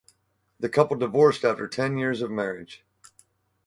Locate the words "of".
2.23-2.31